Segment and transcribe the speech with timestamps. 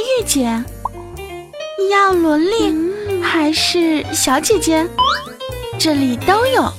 [0.00, 0.64] 御姐？
[1.78, 2.74] 你要萝莉
[3.22, 4.86] 还是小姐姐？
[5.78, 6.72] 这里都有。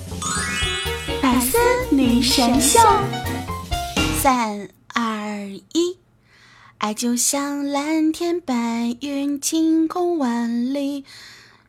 [1.21, 1.57] 百思
[1.89, 2.79] 女神秀，
[4.21, 5.97] 三二一，
[6.79, 8.53] 爱就像蓝天白
[9.01, 11.05] 云，晴空万里，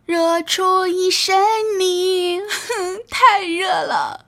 [0.04, 1.38] 热出一身
[1.78, 2.40] 泥，
[3.10, 4.26] 太热了。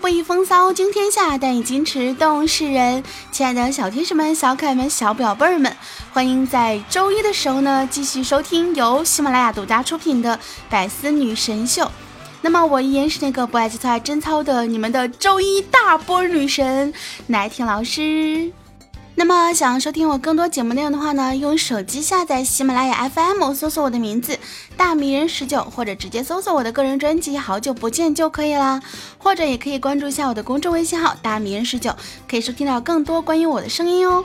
[0.00, 3.02] 不以风骚惊天下，但以矜持动世人。
[3.32, 5.76] 亲爱的小天使们、小可爱们、小宝贝儿们，
[6.12, 10.36] 欢迎在周一的时候呢，继续收听由喜马拉雅独家出品的
[10.70, 11.82] 《百思女神秀》。
[12.40, 16.94] 那么我依然是那个不爱节操爱贞操的你们的周一大波女神
[17.26, 18.50] 奶婷老师。
[19.20, 24.38] 那么想要收听我更多节目内容的话呢，用手机下载喜马拉雅 FM，搜索我的名字
[24.78, 28.80] 大迷人十九，或者直接搜索我的个人专辑《好久不见》就可以啦。
[29.18, 31.94] 或者也可以关注一下我的公众微信号大迷人十九，
[32.26, 34.24] 可以收听到更多关于我的声音哦。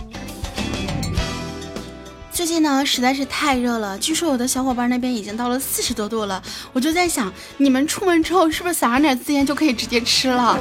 [2.32, 10.58] 最近呢实在是太热了，据说有的小伙伴那边已经到了四十多度了，我就在想，你们出门之后是不是撒上点孜然就可以直接吃了？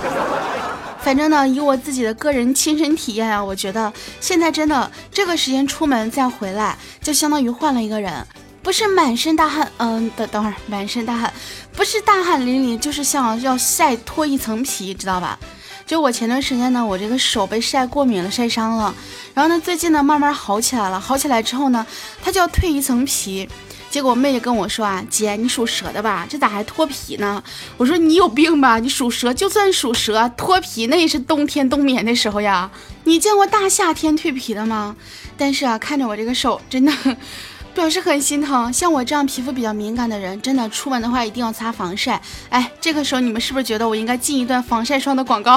[1.05, 8.27] 反正呢，以我自己的个人亲身体验啊，我觉得现在真的这个时间出门再回来，就相当于换了一个人，
[8.63, 11.31] 不是满身大汗，嗯，等等会儿满身大汗，
[11.77, 15.39] 不是大汗淋漓，就是像要晒脱一层皮，知道吧？
[15.87, 18.95] 就我前段时间呢，我这个手被晒过敏了，晒伤了，
[19.35, 21.87] 然后呢，最近呢慢慢好起来了，好起来之后呢，
[22.23, 23.47] 它就要蜕一层皮。
[23.95, 26.27] 结果我妹就跟我说啊，姐，你属蛇的吧？
[26.29, 27.41] 这咋还脱皮呢？
[27.77, 28.81] 我说你有病吧？
[28.81, 32.69] 你属蛇，就算属蛇脱皮，那也是冬天冬眠的时候呀。
[33.05, 34.97] 你见过大夏天蜕皮的吗？
[35.37, 36.93] 但是啊，看着我这个手，真的
[37.73, 38.73] 表示很心疼。
[38.73, 42.21] 像我这样皮肤比较敏感的人，真的出门的话一定要擦防晒。
[42.49, 45.57] 哎，这个时候你们是不是觉得我应该进一段防晒霜的广告？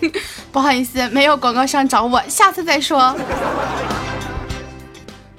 [0.52, 3.16] 不好意思，没有广告商找我，下次再说。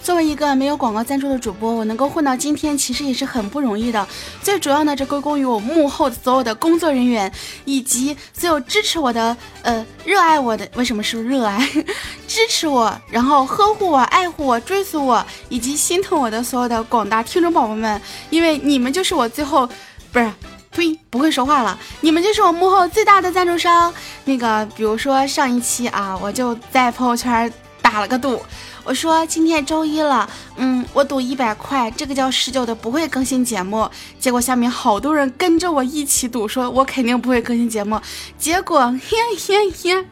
[0.01, 4.07] 作为一个没有广告赞助的主播，我能够混到今天，其实也是很不容易的。
[4.41, 7.31] 最主要呢，这归功于我幕后的所有的工作人员，
[7.65, 11.59] 以及所有支持我的、呃，热爱我的，为什么是热爱？
[12.27, 19.67] 支持我，然后呵护我、爱护我、追随我，以及心疼我的所有的广大听众宝宝们，因为你们就是我最后，
[20.11, 20.31] 不是，
[20.71, 23.93] 呸，不会说话了，你们就是我幕后最大的赞助商。
[24.25, 27.51] 那个，比如说上一期啊，我就在朋友圈
[27.89, 28.41] 打了个赌。
[28.83, 33.89] 我说今天周一了，嗯，我赌一百块，这个叫十九的不会更新节目。
[34.19, 37.99] 结果下面好多人跟着我一起赌，说我肯定不会更新节目。
[38.37, 40.05] 结果呀呀呀，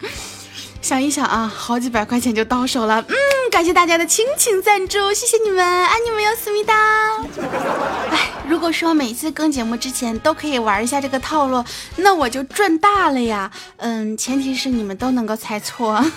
[0.82, 3.04] 想一想啊，好几百块钱就到手了。
[3.08, 3.16] 嗯，
[3.52, 6.74] 感谢大家的亲情赞助，谢谢你们，爱你们哟，思密达。
[8.10, 11.64] 哎，如果说每次更节目之前都可以玩一下这个套路，
[11.98, 13.52] 那我就赚大了呀。
[13.76, 16.02] 嗯，前提是你们都能够猜错。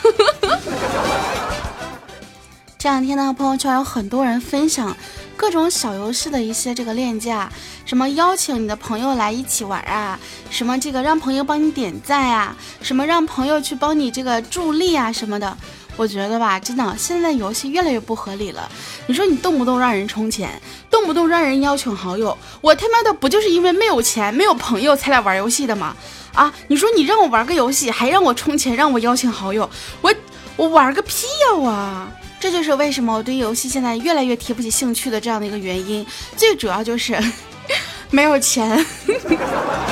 [2.79, 4.97] 这两天呢，朋友圈有很多人分享
[5.37, 7.37] 各种小游戏的一些这个链接，
[7.85, 15.55] 什么邀请你的朋友来一起玩啊，什么这个让朋友帮你点赞呀，什么让朋友去帮你这个助力啊什么的。
[16.01, 18.67] 我觉得吧，真的现在游戏越来越不合理了。
[19.07, 20.59] 你说你动不动让人充钱，
[20.91, 25.95] 动不动让人邀请好友，我他妈的不就是因为没有钱、没有朋友才来玩游戏的吗？
[26.33, 29.69] 啊，你说你让我玩个游戏，还让我充钱，让我邀请好友，
[30.01, 30.11] 我
[30.57, 32.09] 我玩个屁呀我！
[32.41, 37.23] 这就是为什么我对游戏现在越来越提不起兴趣的这样的一个原因，最主要就是
[38.09, 38.87] 没有钱。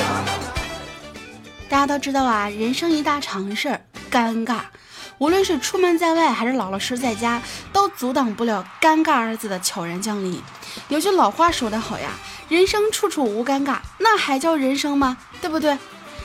[1.69, 4.61] 大家都知道啊，人生一大常事儿，尴尬。
[5.19, 7.41] 无论是出门在外，还是老老实在家，
[7.73, 10.41] 都阻挡不了“尴尬”二字的悄然降临。
[10.87, 12.11] 有句老话说得好呀，
[12.47, 15.17] 人生处处无尴尬，那还叫人生吗？
[15.41, 15.77] 对不对？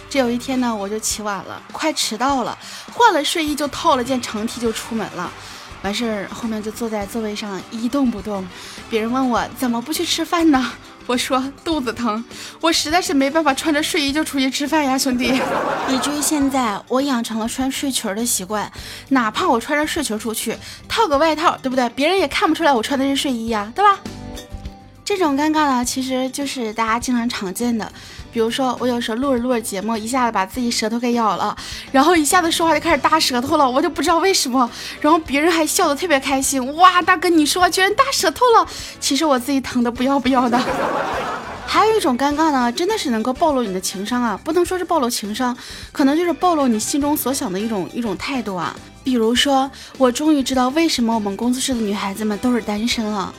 [0.09, 2.56] 这有一天呢，我就起晚了，快迟到了，
[2.93, 5.28] 换了睡衣就套了件长 T 就出门了。
[5.82, 8.47] 完事儿后面就坐在座位上一动不动，
[8.88, 10.72] 别人问我怎么不去吃饭呢？
[11.07, 12.25] 我说肚子疼，
[12.61, 15.41] 我实在是没办法穿着睡衣就出去吃饭呀，兄弟。
[15.89, 18.71] 以至于现在我养成了穿睡裙的习惯，
[19.11, 20.56] 哪怕我穿着睡裙出去，
[20.89, 21.89] 套个外套，对不对？
[21.91, 23.99] 别人也看不出来我穿的是睡衣呀，对吧？
[25.05, 27.87] 这种尴尬呢，其实就是大家经常常见的。
[28.33, 31.55] 比如说，我有时候录着录着节目，一下子把自己舌头给咬了，
[31.93, 34.69] 然后一下子说话就开始大舌头了，我就不知道为什么，
[35.03, 36.75] 然后别人还笑得特别开心。
[36.77, 38.67] 哇，大哥，你说话居然大舌头了，
[38.99, 40.59] 其实我自己疼得不要不要的。
[41.67, 45.57] 还有一种尴尬呢，真的是能够暴露你的情商啊，不能说是暴露情商，
[45.93, 48.75] 可能就是暴露你心中所想的一种一种态度啊。
[49.05, 53.33] 比如说，我终于知道为什么我们工作室的女孩子们都是单身了。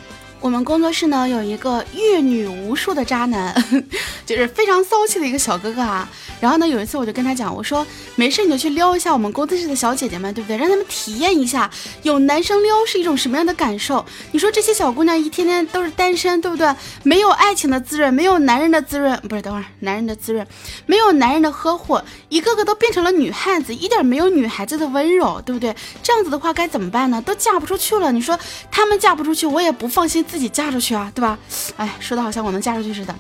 [0.46, 3.52] 我们工作室呢有一个阅女无数的渣男，
[4.28, 6.08] 就是非常骚气的一个小哥哥啊。
[6.40, 7.86] 然后呢，有一次我就跟他讲，我说
[8.16, 10.58] 没事你就去撩一下我们工作室的小姐姐们，对不对？
[10.58, 11.70] 让他们体验一下
[12.04, 14.06] 有男生撩是一种什么样的感受。
[14.32, 16.74] 你说这些小姑娘一天天都是单身，对不对？
[17.04, 20.46] 没有爱情的滋润，没有男人的滋润，不是，等会儿男人的滋润，
[20.86, 22.00] 没有男人的呵护，
[22.30, 25.76] 一个个都变成了女汉子，一点没有女孩子的温柔，对不对？
[26.04, 27.22] 这样子的话该怎么办呢？
[27.22, 28.12] 都嫁不出去了。
[28.12, 28.38] 你说
[28.72, 31.38] 他们嫁不出去，我也不放心自己嫁出去啊，对吧？
[31.78, 33.16] 哎，说的好像我能嫁出去似的。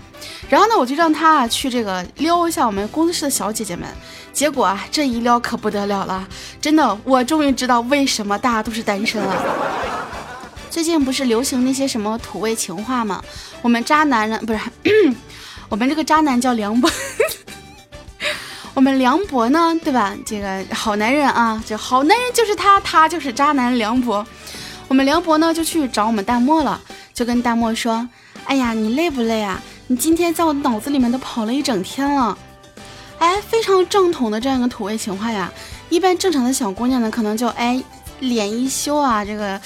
[0.49, 3.87] 然后呢，我就让他啊去这个撩一下我们公公司的小姐姐们。
[4.33, 6.27] 结果啊，这一撩可不得了了，
[6.59, 9.45] 真的，我终于知道为什么大家都是单身了。
[10.71, 13.23] 最近不是流行那些什么土味情话吗？
[13.61, 14.59] 我们渣男呢，不是，
[15.69, 16.89] 我们这个渣男叫梁博，
[18.73, 20.13] 我们梁博呢，对吧？
[20.25, 24.25] 这个好男人啊，这好男人就是他，他就是渣男梁博。
[24.87, 26.81] 我们梁博呢就去找我们大漠了，
[27.13, 28.07] 就跟大漠说
[28.45, 32.35] ：“哎呀，你累不累啊？”你今天在我脑子里面都跑了一整天了，
[33.19, 35.51] 哎，非常正统的这样一个土味情话呀。
[35.89, 37.81] 一般正常的小姑娘呢，可能就哎
[38.19, 39.59] 脸一羞啊，这个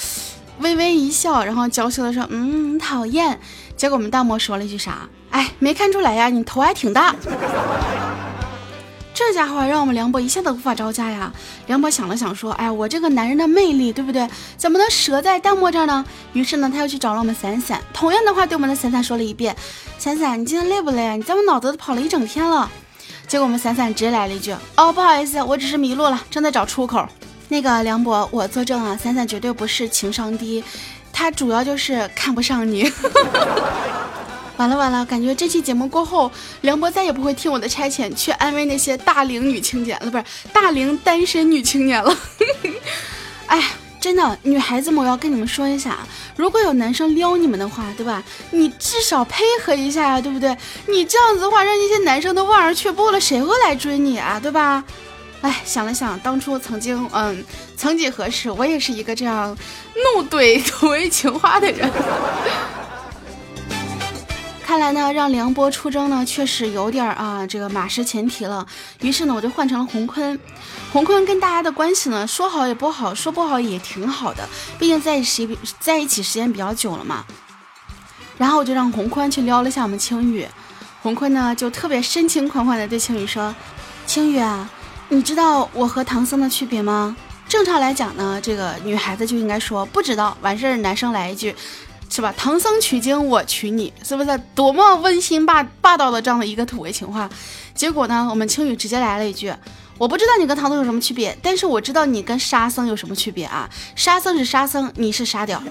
[0.60, 3.40] 微微一笑，然后娇羞的说，嗯，讨厌。
[3.76, 5.08] 结果我们大魔说了一句啥？
[5.30, 7.16] 哎，没看出来呀，你头还挺大。
[9.14, 11.30] 这家伙让我们梁博一下子无法招架呀！
[11.68, 14.26] 梁博想了想，说：“哎，我这个男人的魅力，对不对？
[14.56, 19.54] 怎么能折在弹幕这儿呢？”于是呢，他又去找了我们散散，同样的话对我们的散散说了一遍
[20.00, 21.16] ：“散散，你今天累不累啊？
[21.16, 22.72] 你在我脑子都跑了一整天了。”
[23.30, 27.08] 结果我们伞伞直接来了一句：“哦，不好意思，我只是迷路了，正在找出口。”
[27.48, 30.64] 那个梁博，我作证啊，伞伞绝对不是情商低，
[31.14, 32.92] 他主要就是看不上你。
[34.58, 36.32] 完了完了，感觉这期节目过后，
[36.62, 42.18] 梁博再也不会听我的差遣去安慰那些大龄女青年了，不是大龄单身女青年了。
[43.46, 43.64] 哎，
[44.00, 46.00] 真的，女孩子们，我要跟你们说一下，
[46.36, 48.24] 如果有男生撩你们的话，对吧？
[48.52, 50.56] 你至少配合一下呀，对不对？
[50.88, 54.84] 你这样子的话，让那些男生都望而却步了，谁会来追你啊，对吧？
[55.42, 57.46] 哎，想了想，当初曾经，嗯，
[57.78, 59.58] 曾几何时，我也是一个这样
[60.16, 61.90] 怒怼土味情话的人。
[64.70, 68.64] 看来呢，让梁波出征呢，确实有点儿啊，这个马失前蹄了。
[69.02, 70.40] 于是呢，我就换成了洪坤。
[70.94, 77.26] 洪坤跟大家的关系呢，说好也不好，说不好也挺好的，毕竟在一起在一起时间比较久了嘛。
[78.38, 80.46] 然后我就让洪坤去撩了一下我们青宇。
[81.02, 83.56] 洪坤呢，就特别深情款款的对青宇说
[84.06, 84.70] ：“青宇啊，
[85.08, 87.18] 你知道我和唐僧的区别吗？
[87.48, 91.56] 正常来讲呢，这个女孩子就应该说不知道，完事儿男生来一句。”
[92.10, 92.34] 是吧？
[92.36, 97.30] 唐僧取经，我娶你，是不是多么温馨霸霸道的这样的一个土味情话？
[97.76, 99.54] 结果呢，我们青雨直接来了一句
[99.98, 103.70] ：“我不知道你跟唐僧有什么区别，但是我知道你跟沙僧有什么区别啊？
[103.96, 105.62] 沙僧是沙僧，你是沙雕。”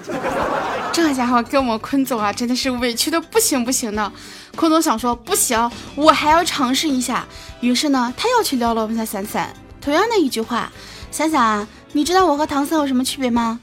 [0.92, 4.10] 这家伙给我们坤总啊，真的是委屈的不行不行的。
[4.56, 7.26] 坤总想说不行，我还要尝试一下。
[7.60, 10.72] 于是呢，他又去撩了我们家伞伞，同样的一句话
[11.10, 13.60] ：“伞伞，你知道我和唐僧有什么区别吗？”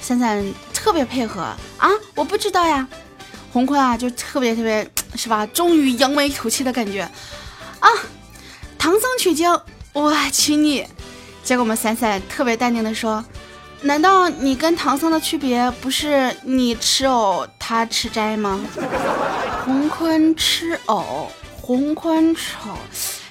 [0.00, 0.44] 伞伞。
[0.84, 1.40] 特别配合
[1.78, 1.88] 啊！
[2.14, 2.86] 我不知道呀，
[3.50, 4.86] 洪坤啊，就特别特别
[5.16, 5.46] 是吧？
[5.46, 7.00] 终于扬眉吐气的感觉
[7.80, 7.88] 啊！
[8.76, 9.50] 唐僧取经，
[9.94, 10.86] 我娶你。
[11.42, 13.24] 结果我们伞伞特别淡定的说
[13.80, 18.60] ：“难道你跟唐僧的区别不是你吃藕，他吃斋吗？”
[19.64, 21.30] 洪坤吃藕，
[21.62, 22.76] 洪坤丑，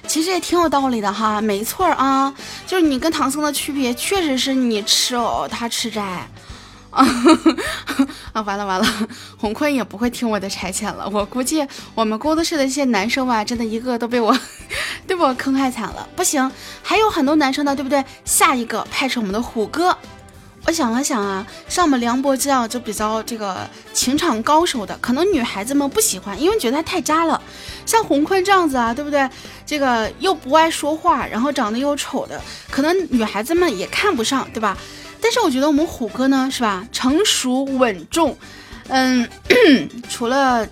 [0.08, 2.34] 其实也挺有道理的哈，没错啊，
[2.66, 6.28] 就是你跟唐僧的区别，确实是你吃藕，他吃斋。
[6.94, 7.06] 啊
[8.32, 8.40] 啊！
[8.42, 8.86] 完了完了，
[9.36, 11.08] 洪坤也不会听我的差遣了。
[11.12, 14.36] 我估计我们工作室的一些男生吧，真的一个都被我，
[15.06, 16.08] 被我坑害惨了。
[16.16, 16.50] 不行，
[16.82, 18.04] 还有很多男生呢，对不对？
[18.24, 19.96] 下一个派出我们的虎哥。
[20.66, 27.38] 我想了想啊，像我们梁博这样就比较这个情场高手的，可能女孩子们不喜欢，因为觉得他太渣了。
[27.84, 29.28] 像洪坤这样子啊，对不对？
[29.66, 34.74] 这个又不爱说话，然后长得又丑的，可能女孩子们也看不上，对吧？
[35.24, 36.86] 但是我觉得我们虎哥呢，是吧？
[36.92, 38.36] 成熟稳重，
[38.88, 39.26] 嗯，
[40.10, 40.68] 除了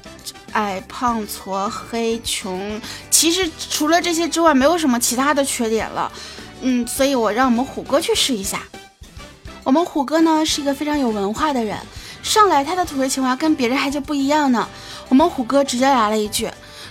[0.52, 2.78] 矮胖矬黑穷，
[3.09, 6.12] 其实除了这些之外，没有什么其他的缺点了。
[6.61, 8.61] 嗯，所以我让我们虎哥去试一下。
[9.64, 11.78] 我们虎哥呢是一个非常有文化的人，
[12.23, 14.68] 上来他的土味情话跟别人还就不一样呢。
[15.09, 16.50] 我们虎哥直接来了一句：“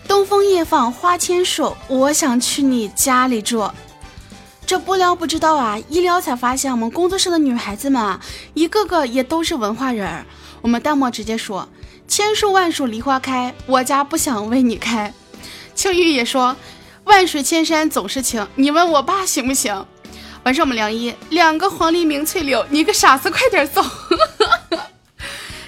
[0.10, 3.70] 东风夜放花千树，我想去你家里住。”
[4.72, 8.22] 这不聊不知道啊，一聊才发现，我们工作室的女孩子们啊，
[8.54, 10.26] 一个个也都是文化人。
[10.62, 11.68] 我们弹幕直接说
[12.08, 15.14] ：“千树万树梨花开，我家不想为你开。”
[15.76, 16.56] 青玉也说
[17.04, 19.86] ：“万水千山总是情，你问我爸行不行？”
[20.44, 23.84] 完事我们梁一两个黄鹂鸣翠柳，你个傻子快点走。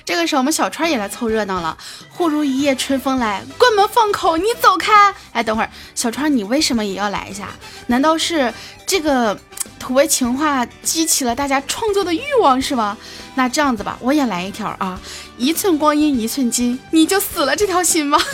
[0.05, 1.77] 这个时候我们小川也来凑热闹了。
[2.10, 5.13] 忽如一夜春风来，关门放口，你走开。
[5.31, 7.50] 哎，等会儿，小川你为什么也要来一下？
[7.88, 8.53] 难道是
[8.93, 9.35] 这个
[9.79, 12.95] 土味情话激起了大家创作的欲望是吗？
[13.33, 15.01] 那这样子吧，我也来一条啊！
[15.35, 18.19] 一寸光阴一寸金，你就死了这条心吧。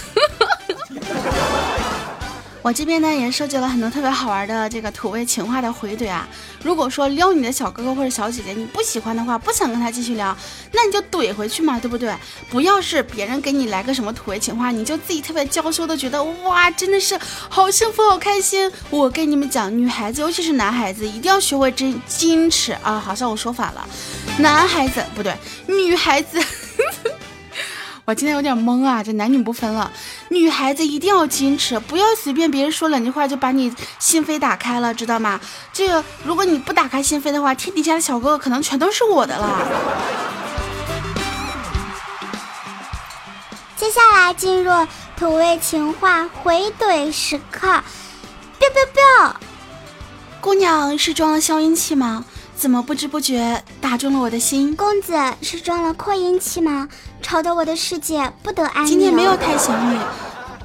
[2.61, 6.27] 我这边呢也收集了很多特别好玩的这个土味情话的回怼啊。
[6.61, 10.35] 如果说撩你的小哥哥或者小姐姐你不喜欢的话，不想跟他继续聊，
[10.73, 12.13] 那你就怼回去嘛，对不对？
[12.49, 18.69] 不要是别人给你来个什么土味情话，你就自己特别娇羞的觉得哇，真的是好幸福好开心。
[18.89, 23.87] 我跟你们讲，女孩子尤其是男孩子一定要学会真矜持啊，好像我说反了，
[24.37, 25.33] 男孩子不对，
[25.65, 26.43] 女孩子。
[28.05, 29.91] 我今天有点懵啊，这男女不分了。
[30.29, 35.39] 女孩子一定要矜持，不要随便别人说两句话就把你心扉打开了，知道吗？
[35.73, 39.67] 这个如果你不打开心扉的话，天底下的小哥哥可能全都是我的了。
[43.75, 44.71] 接下来进入
[45.17, 47.67] 土味情话回怼时刻
[48.59, 49.33] ，biu biu biu。
[50.41, 52.23] 姑娘是装了消音器吗？
[52.59, 54.75] 怎么不知不觉打中了我的心？
[54.75, 56.89] 公子是装了扩音器吗？
[57.21, 58.89] 吵得我的世界不得安宁。
[58.89, 59.97] 今天没有太想你，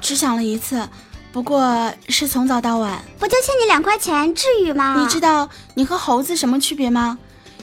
[0.01, 0.89] 只想了一次，
[1.31, 3.01] 不过是从早到晚。
[3.17, 4.97] 不就欠你两块钱，至于吗？
[4.99, 7.17] 你知道你和猴子什么区别吗？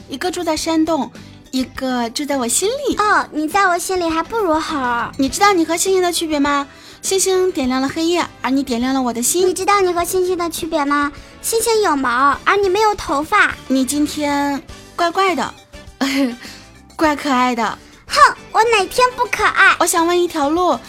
[0.09, 1.11] 一个住在山洞，
[1.51, 2.95] 一个住在我心里。
[2.95, 4.75] 哦，你在我心里还不如猴。
[5.19, 6.67] 你知道你和星星的区别吗？
[7.03, 9.45] 星星点亮了黑夜，而你点亮了我的心。
[9.45, 11.11] 你知道你和星星的区别吗？
[11.41, 13.53] 星星有毛，而你没有头发。
[13.67, 14.63] 你今天
[14.95, 15.53] 怪怪的，
[16.95, 17.77] 怪可爱的。
[18.07, 19.75] 哼，我哪天不可爱？
[19.81, 20.79] 我想问一条路，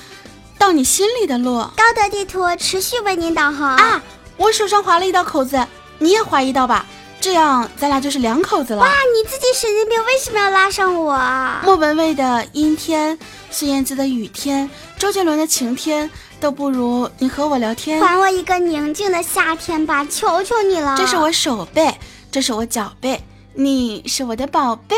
[0.56, 1.56] 到你心里的路。
[1.76, 4.00] 高德地图持续为您导航啊！
[4.37, 5.66] 我手上划了一道口子，
[5.99, 6.87] 你也划一道吧，
[7.25, 8.81] 这样咱俩就是两口子了。
[8.81, 11.19] 哇，你自己神经病，为什么要拉上我？
[11.62, 13.19] 莫文蔚的阴天，
[13.50, 14.69] 孙燕姿的雨天。
[14.99, 17.99] 周杰伦的晴天都不如你和我聊天。
[18.02, 20.95] 还我一个宁静的夏天吧，求求你了。
[20.99, 21.95] 这是我手背，
[22.31, 23.19] 这是我脚背，
[23.54, 24.95] 你是我的宝贝。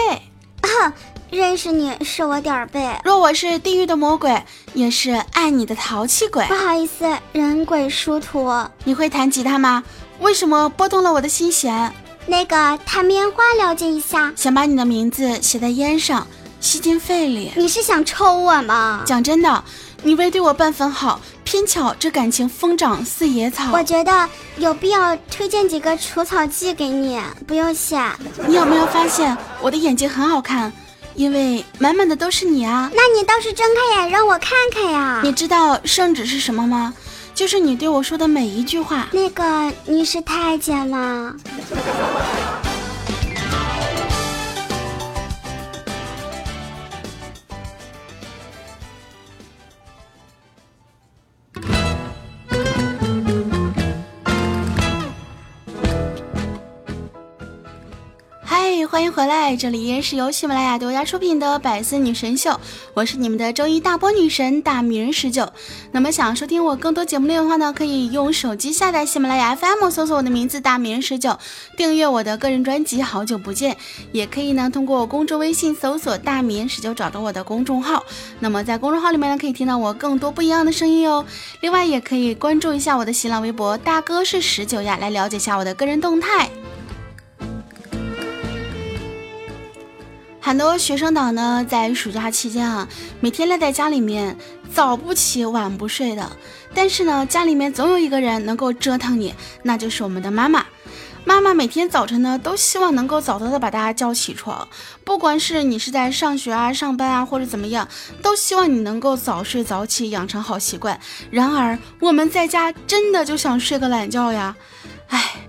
[1.30, 2.90] 认识你是我点儿背。
[3.04, 4.42] 若我是地狱的魔鬼，
[4.75, 6.45] 也是爱你的淘气鬼。
[6.47, 8.52] 不好意思，人鬼殊途。
[8.83, 9.85] 你会弹吉他吗？
[10.18, 11.95] 为什么拨动了我的心弦？
[12.26, 14.33] 那个弹棉花，了解一下。
[14.35, 16.26] 想把你的名字写在烟上，
[16.61, 17.52] 吸进肺里。
[17.56, 19.02] 你是想抽我吗？
[19.06, 19.64] 讲真的。
[20.02, 23.73] 你未对我半分好，偏巧这感情疯长似野草。
[23.73, 27.99] 我觉得有必要推荐几个除草剂给你，不用谢。
[28.47, 30.73] 你有没有发现我的眼睛很好看？
[31.14, 32.90] 因为满满的都是你啊。
[32.95, 35.21] 那你倒是睁开眼让我看看呀。
[35.25, 36.92] 你知道圣旨是什么吗？
[37.36, 39.08] 就是你对我说的每一句话。
[39.12, 41.36] 那个你是太监吗？
[58.88, 62.50] 欢迎回来，这里依然是由喜马拉雅独家出品的《百思女神秀》，
[62.94, 65.50] 我是你们的周一大波女神大迷人十九。
[65.90, 71.36] 那么想收听我更多节目内容的话呢，可以用手机下载喜马拉雅 FM，搜索我的名字大迷人十九，
[71.76, 73.74] 订阅我的个人专辑《好久不见》，
[74.12, 78.04] 也可以呢通过公众微信搜索大迷人十九找到我的公众号。
[78.38, 81.24] 那么在公众号里面呢，可以听到我更多不一样的声音哦。
[81.60, 86.48] 另外也可以关注一下我的新浪微博大哥是十九呀，来了解一下我的个人动态。
[90.46, 92.86] 很多学生党呢，在暑假期间啊，
[93.18, 94.38] 每天赖在家里面，
[94.72, 96.30] 早不起晚不睡的。
[96.72, 99.34] 但是呢，家里面总有一个人能够折腾你，
[99.64, 100.64] 那就是我们的妈妈。
[101.24, 104.68] 妈妈每天早晨呢，都希望能够早早的把大家叫起床，
[105.02, 107.88] 不管是你是在上学啊、上班啊，或者怎么样，
[108.22, 110.96] 都希望你能够早睡早起，养成好习惯。
[111.28, 114.54] 然而我们在家真的就想睡个懒觉呀，
[115.08, 115.48] 唉。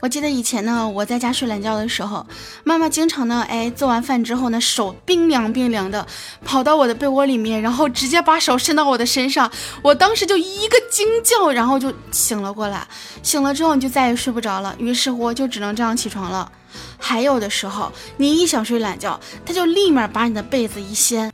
[0.00, 2.26] 我记得以前呢，我在家睡懒觉的时候，
[2.64, 6.06] 妈妈经常呢，哎，做完饭之后呢，手冰凉冰凉的，
[6.42, 9.50] 跑到我的被窝里面，然后直接把手伸到我的身上，
[9.82, 12.86] 我当时就一个惊叫，然后就醒了过来。
[13.22, 16.50] 醒了之后你就再也睡不着了，于是乎就只能这样起床了。
[16.98, 21.30] 还有的时候，你一想睡懒觉，他就立马把你的被子一掀。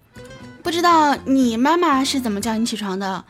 [0.63, 3.25] 不知道你妈妈是怎么叫你起床的？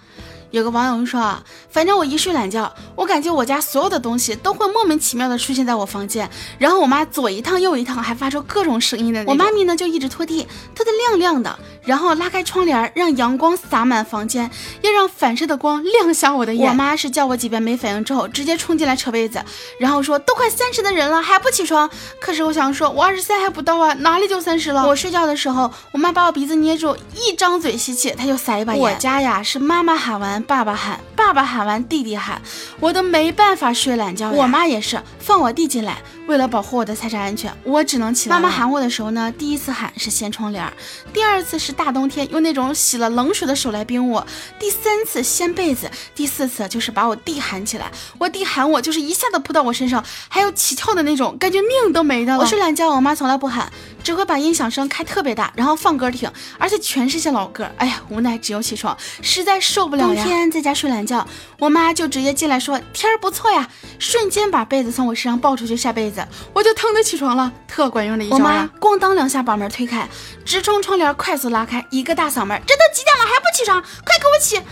[0.56, 9.22] 有个网友说啊，反正我一睡懒觉，我感觉我家所有的东西都会莫名其妙的出现在我房间，然后我妈左一趟右一趟，还发出各种声音的。
[9.26, 16.70] 我妈咪呢就一直拖地，拖得亮亮的，然后拉开窗帘，让阳光洒满房间，要让反射的光亮瞎我的眼。
[16.70, 19.44] 我妈是叫我几遍没反应之后，直接冲进来扯被子，
[19.78, 21.90] 然后说都快三十的人了还不起床。
[22.18, 24.88] 可是我想说，我二十三还不到啊，哪里就三十了？
[24.88, 28.80] 我睡觉的时候，我妈把我鼻子捏住，一张嘴吸气，她就撒一把盐。
[28.80, 30.42] 我家呀是妈妈喊完。
[30.47, 32.41] 爸爸喊，爸爸喊完，弟弟喊，
[32.79, 34.31] 我都没办法睡懒觉。
[34.31, 38.37] 我妈也是放我弟进来，为了保护我的财产安全，我只能起来。
[38.37, 40.73] 妈妈喊我的时候呢，第一次喊是掀窗帘，
[41.12, 44.25] 第二次是大冬天用那种洗了冷水的手来冰我，
[44.59, 47.91] 第三次掀被子，第四次就是把我弟喊起来。
[48.19, 52.38] 我弟喊我就是一下子扑到我身上，还有起跳的那种感觉，命都没的了。
[52.38, 53.71] 我睡懒觉，我妈从来不喊，
[54.06, 57.68] 只会把音响声开特别大，然后放歌听，而且全是些老歌。
[57.76, 60.22] 哎呀，无奈只有起床，实在受不了呀。
[60.22, 61.26] 天在家睡懒觉，
[61.58, 68.36] 我妈就直接进来说天儿不错呀，瞬间把被子从我身上抱出去晒被子，我就腾的起床了，特管用的一招。
[68.36, 70.08] 我妈咣当两下把门推开，
[70.44, 74.62] 直冲窗帘快速拉开，一个大嗓门，这都几点了还不起床，快给我起！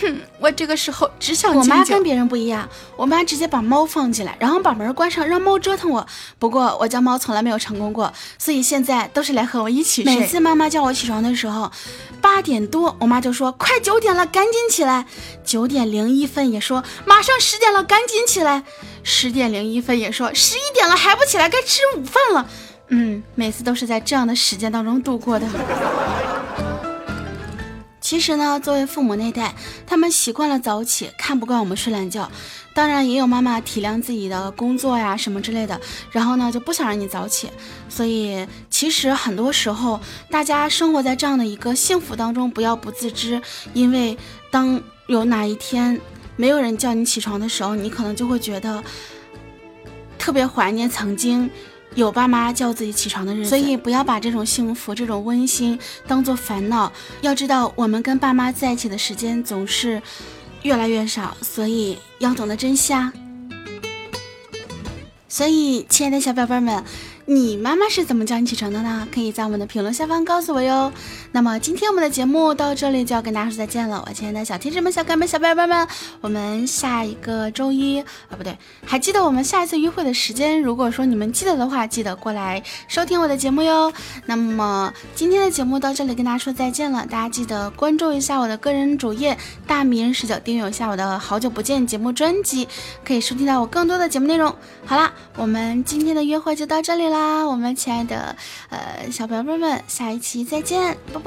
[0.00, 6.06] 哼， 我这个时候只想我妈跟别人不一样，我妈直接把猫放进来，然后把门关上，让猫折腾我。
[6.38, 10.16] 不过我家猫从来没有成功过，所以现在都是来和我一起睡。
[10.16, 11.70] 每次妈妈叫我起床的时候，
[12.20, 15.04] 八点多，我妈就说快九点了，赶紧起来。
[15.44, 18.62] 九点零一分也说马上十点了，赶紧起来。
[19.02, 22.48] 十点零一分也说十一点了还不起来，该吃午饭了。
[22.88, 25.46] 嗯，每次都是在这样的时间当中度过的。
[28.12, 29.54] 其实呢，作为父母那代，
[29.86, 32.30] 他们习惯了早起，看不惯我们睡懒觉。
[32.74, 37.48] 当然，也有妈妈体谅自己的工作呀什么之类的，然后呢就不想让你早起。
[37.88, 43.40] 所以，其实很多时候，大家生活在这样的一个幸福当中，不要不自知。
[43.72, 44.18] 因为
[44.50, 45.98] 当有哪一天
[46.36, 48.84] 没有人叫你起床的时候，你可能就会觉得
[50.18, 51.50] 特别怀念曾经。
[51.94, 56.92] 有爸妈叫自己起床的日子，所以不要把这种幸福、这种温馨当做烦恼。
[57.20, 60.02] 要知道，我们跟爸妈在一起的时间总是
[60.62, 63.12] 越来越少，所以要懂得珍惜啊。
[65.28, 66.84] 所以，亲爱的小宝贝们。
[67.24, 69.06] 你妈妈是怎么叫你起床的呢？
[69.14, 70.92] 可以在我们的评论下方告诉我哟。
[71.32, 75.88] 那么今天我们的节目到这里就要跟大家说再见了，我亲爱的小天使们、小可爱们、小宝贝们，
[76.20, 80.60] 我们下一个周一啊，不对，还记得我们下一次约会的时间？
[80.60, 83.92] 如果说你们记得的话，记得过来收听我的节目哟。
[84.26, 92.68] 那么今天的节目到这里跟大家说再见了，大家记得关注一下我的个人主页大迷人十九，订阅一下我的好久不见节目专辑，
[93.04, 94.54] 可以收听到我更多的节目内容。
[94.84, 97.08] 好啦，我们今天的约会就到这里。
[97.08, 98.36] 啦，我们亲爱的
[98.68, 101.21] 呃小宝贝们，下一期再见，啵啵。